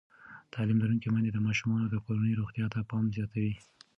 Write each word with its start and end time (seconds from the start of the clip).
تعلیم 0.53 0.77
لرونکې 0.83 1.07
میندې 1.13 1.31
د 1.33 1.39
ماشومانو 1.47 1.85
د 1.89 1.95
کورنۍ 2.05 2.33
روغتیا 2.39 2.65
ته 2.73 2.79
پام 2.89 3.03
زیاتوي. 3.15 3.53